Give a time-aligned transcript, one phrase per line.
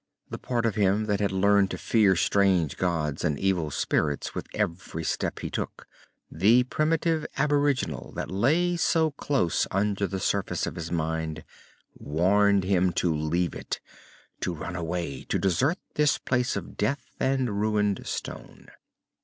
[0.31, 4.47] The part of him that had learned to fear strange gods and evil spirits with
[4.55, 5.85] every step he took,
[6.31, 11.43] the primitive aboriginal that lay so close under the surface of his mind,
[11.95, 13.79] warned him to leave it,
[14.39, 18.69] to run away, to desert this place of death and ruined stone.